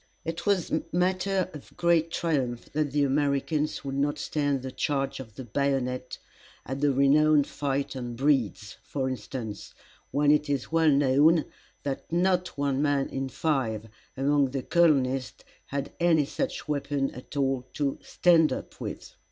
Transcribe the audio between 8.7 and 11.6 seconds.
for instance, when it is well known